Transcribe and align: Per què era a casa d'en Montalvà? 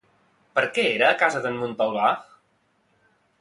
Per 0.59 0.63
què 0.77 0.85
era 0.93 1.09
a 1.09 1.17
casa 1.19 1.41
d'en 1.43 1.59
Montalvà? 1.65 2.09